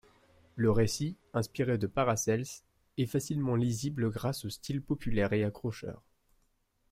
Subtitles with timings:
[0.55, 2.63] Le récit, inspiré de Paracelse,
[2.97, 6.01] est facilement lisible, grâce au style populaire et accrocheur.